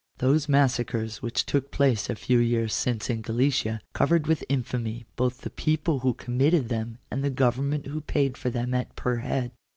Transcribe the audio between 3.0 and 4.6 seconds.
in Gallicia covered with